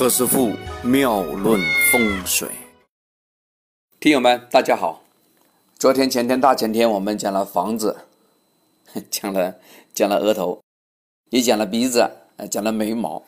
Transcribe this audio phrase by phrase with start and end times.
[0.00, 1.60] 何师傅妙论
[1.92, 2.48] 风水，
[4.00, 5.02] 听友们大家好。
[5.78, 7.94] 昨天、前天、大前天，我们讲了房子，
[9.10, 9.54] 讲了
[9.92, 10.58] 讲了额头，
[11.28, 12.10] 也讲了鼻子，
[12.50, 13.22] 讲了眉毛，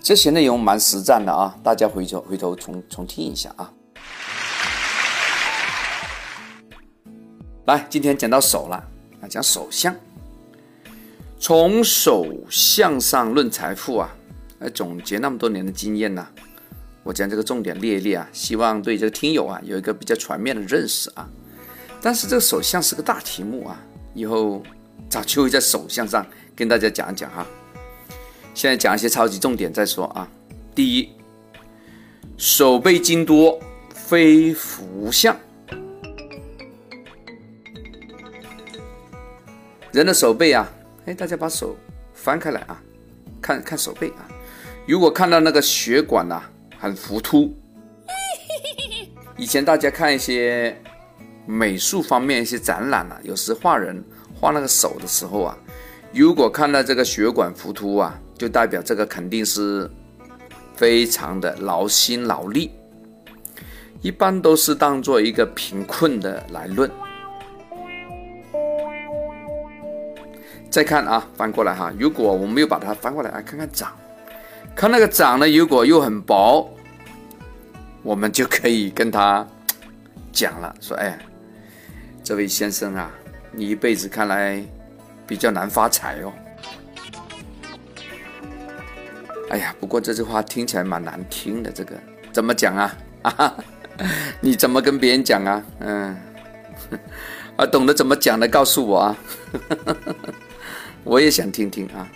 [0.00, 1.58] 这些内容蛮实战的啊！
[1.64, 3.72] 大家回头回头重重听一下啊。
[7.64, 8.76] 来，今天讲到手了
[9.20, 9.92] 啊，讲手相，
[11.40, 14.14] 从手相上论财富啊。
[14.58, 16.26] 来总结那么多年的经验呢，
[17.02, 21.28] 我将这个重点列一列啊，希望对这个听友啊有一个比较全面的认识啊。
[22.02, 23.80] 但是这个手相是个大题目啊，
[24.14, 24.62] 以后
[25.08, 26.26] 找机会在手相上
[26.56, 27.46] 跟大家讲一讲哈。
[28.54, 30.28] 现在讲一些超级重点再说啊。
[30.74, 31.08] 第一，
[32.36, 33.60] 手背筋多
[33.92, 35.36] 非福相，
[39.92, 40.68] 人的手背啊，
[41.06, 41.76] 哎，大家把手
[42.12, 42.82] 翻开来啊，
[43.40, 44.28] 看看手背啊。
[44.88, 46.42] 如果看到那个血管呐
[46.78, 47.54] 很浮凸，
[49.36, 50.74] 以前大家看一些
[51.44, 54.02] 美术方面一些展览啊，有时画人
[54.34, 55.58] 画那个手的时候啊，
[56.10, 59.90] 如果看到这个血管浮凸啊，就代表这个肯定是
[60.74, 62.70] 非常的劳心劳力，
[64.00, 66.90] 一般都是当做一个贫困的来论。
[70.70, 73.94] 再看啊，翻过来哈，如果我们又把它翻过来，来看看掌。
[74.78, 76.72] 看那个掌呢，如果又很薄，
[78.04, 79.44] 我们就可以跟他
[80.30, 81.18] 讲了，说：“哎，
[82.22, 83.10] 这位先生啊，
[83.50, 84.62] 你一辈子看来
[85.26, 86.32] 比较难发财哦。”
[89.50, 91.96] 哎呀，不过这句话听起来蛮难听的，这个
[92.30, 92.96] 怎么讲啊？
[93.22, 93.54] 啊，
[94.40, 95.60] 你怎么跟别人讲啊？
[95.80, 96.16] 嗯，
[97.58, 99.16] 啊，懂得怎么讲的告诉我啊，
[101.02, 102.08] 我也想听听啊。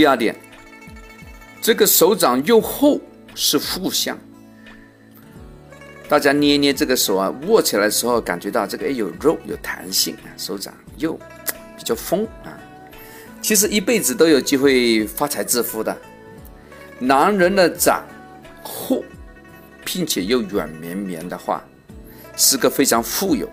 [0.00, 0.34] 第二点，
[1.60, 2.98] 这个手掌又厚
[3.34, 4.18] 是负相。
[6.08, 11.12] 大家捏捏这个手啊，握起来的时候感觉到这个哎有肉有弹性啊，手掌又
[11.76, 12.56] 比较丰啊。
[13.42, 15.94] 其实一辈子都有机会发财致富的。
[16.98, 18.02] 男人的掌
[18.62, 19.04] 厚，
[19.84, 21.62] 并且又软绵绵的话，
[22.38, 23.46] 是个非常富有，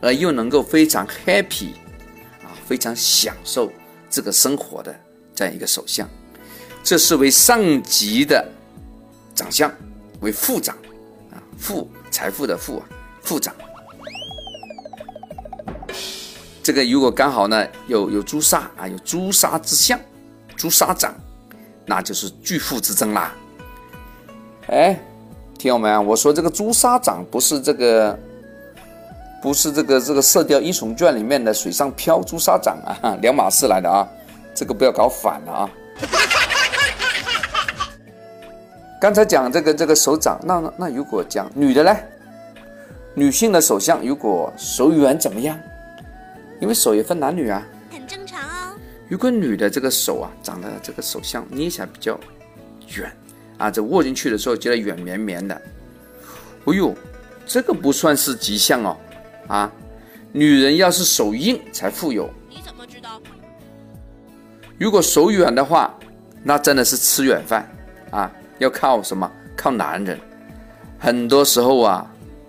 [0.00, 1.72] 而又能够非常 happy
[2.42, 3.70] 啊，非常享受
[4.08, 4.98] 这个生活的。
[5.34, 6.08] 这样一个手相，
[6.82, 8.46] 这是为上级的
[9.34, 9.70] 长相，
[10.20, 10.76] 为副长
[11.32, 12.86] 啊，富财富的富啊，
[13.22, 13.52] 副长。
[16.62, 19.98] 这个如果刚好呢有有朱砂啊，有朱砂之相，
[20.56, 21.12] 朱砂掌，
[21.84, 23.34] 那就是巨富之争啦。
[24.68, 24.98] 哎，
[25.58, 28.18] 听友们，我说这个朱砂掌不是这个，
[29.42, 34.08] 不是这个这个《射雕英雄传》里面的水上漂朱砂掌啊，两码事来的啊。
[34.54, 35.70] 这个不要搞反了啊！
[39.00, 41.96] 刚才讲这个这个手掌，那那如果讲女的呢？
[43.14, 45.58] 女性的手相如果手软怎么样？
[46.60, 48.76] 因为手也分男女啊，很正常哦。
[49.08, 52.18] 如果女的这个手啊，长得这个手相捏起来比较
[52.96, 53.12] 软
[53.58, 55.54] 啊，这握进去的时候觉得软绵绵的，
[56.64, 56.94] 哎呦，
[57.46, 58.96] 这个不算是吉相哦
[59.48, 59.70] 啊！
[60.32, 62.28] 女人要是手硬才富有。
[64.84, 65.98] 如果手软的话，
[66.42, 67.66] 那真的是吃软饭
[68.10, 68.30] 啊！
[68.58, 69.32] 要靠什么？
[69.56, 70.20] 靠男人。
[70.98, 72.06] 很多时候啊，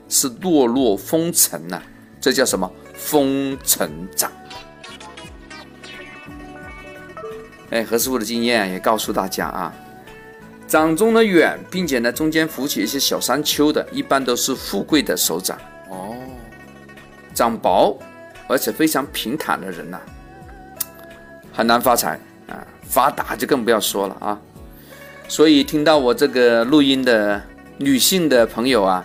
[0.10, 1.82] 是落落风尘呐，
[2.20, 2.70] 这叫什么？
[2.94, 4.30] 风尘掌。
[7.70, 9.74] 哎，何师傅的经验也告诉大家啊，
[10.68, 15.58] 掌中的远，并且呢中间浮起一些小山丘的，一般都是富贵的手掌
[15.90, 16.14] 哦。
[17.34, 17.98] 掌薄
[18.50, 20.02] 而且非常平坦的人呐。
[21.56, 24.38] 很难发财啊，发达就更不要说了啊。
[25.30, 27.42] 所以听到我这个录音的
[27.78, 29.04] 女性的朋友啊，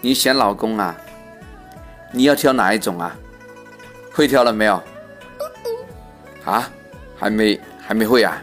[0.00, 0.96] 你选老公啊，
[2.12, 3.16] 你要挑哪一种啊？
[4.12, 4.82] 会挑了没有？
[6.44, 6.68] 啊，
[7.16, 8.42] 还没还没会啊？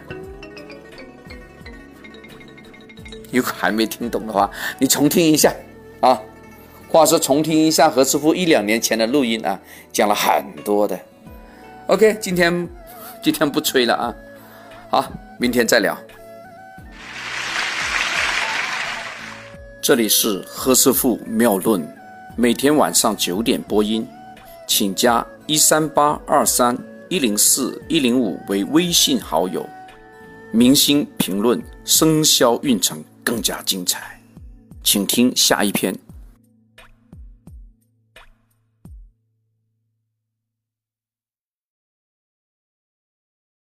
[3.32, 4.50] 如果还没听懂的话，
[4.80, 5.54] 你重听一下
[6.00, 6.18] 啊。
[6.88, 9.60] 话说重听一下何师傅一两年前的录音啊，
[9.92, 10.98] 讲了很多的。
[11.88, 12.70] OK，今天。
[13.24, 14.14] 今天不吹了啊，
[14.90, 15.10] 好，
[15.40, 15.98] 明天再聊。
[19.82, 21.88] 这里是何师傅妙论，
[22.36, 24.06] 每天晚上九点播音，
[24.68, 26.78] 请加一三八二三
[27.08, 29.66] 一零四一零五为微信好友。
[30.52, 34.20] 明星评论生肖运程更加精彩，
[34.84, 35.98] 请听下一篇。